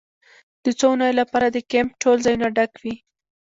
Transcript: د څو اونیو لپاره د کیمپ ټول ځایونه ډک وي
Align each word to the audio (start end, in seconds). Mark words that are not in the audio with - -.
د 0.63 0.65
څو 0.79 0.85
اونیو 0.91 1.13
لپاره 1.21 1.47
د 1.51 1.57
کیمپ 1.71 1.91
ټول 2.01 2.17
ځایونه 2.25 2.47
ډک 2.55 2.71
وي 2.83 2.95